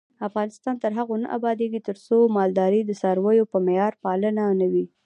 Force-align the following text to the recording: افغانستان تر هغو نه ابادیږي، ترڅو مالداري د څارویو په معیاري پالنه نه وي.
افغانستان 0.27 0.75
تر 0.83 0.91
هغو 0.99 1.15
نه 1.23 1.27
ابادیږي، 1.37 1.79
ترڅو 1.87 2.17
مالداري 2.37 2.81
د 2.85 2.91
څارویو 3.01 3.49
په 3.51 3.57
معیاري 3.65 3.97
پالنه 4.03 4.43
نه 4.61 4.67
وي. 4.71 4.85